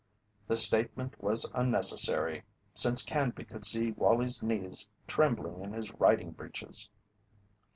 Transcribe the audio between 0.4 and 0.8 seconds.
The